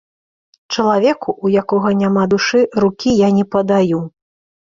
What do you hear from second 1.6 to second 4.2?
якога няма душы, рукі я не падаю.